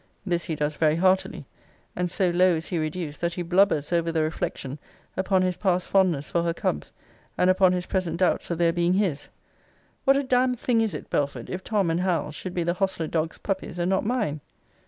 This 0.25 0.45
he 0.45 0.55
does 0.55 0.77
very 0.77 0.95
heartily. 0.95 1.45
And 1.95 2.09
so 2.09 2.31
low 2.31 2.55
is 2.55 2.69
he 2.69 2.79
reduced, 2.79 3.21
that 3.21 3.35
he 3.35 3.43
blubbers 3.43 3.93
over 3.93 4.11
the 4.11 4.23
reflection 4.23 4.79
upon 5.15 5.43
his 5.43 5.57
past 5.57 5.87
fondness 5.87 6.27
for 6.27 6.41
her 6.41 6.55
cubs, 6.55 6.91
and 7.37 7.51
upon 7.51 7.71
his 7.73 7.85
present 7.85 8.17
doubts 8.17 8.49
of 8.49 8.57
their 8.57 8.73
being 8.73 8.93
his: 8.93 9.29
'What 10.05 10.17
a 10.17 10.23
damn'd 10.23 10.59
thing 10.59 10.81
is 10.81 10.95
it, 10.95 11.11
Belford, 11.11 11.51
if 11.51 11.63
Tom 11.63 11.91
and 11.91 11.99
Hal 11.99 12.31
should 12.31 12.55
be 12.55 12.63
the 12.63 12.73
hostler 12.73 13.05
dog's 13.05 13.37
puppies 13.37 13.77
and 13.77 13.91
not 13.91 14.03
mine!' 14.03 14.41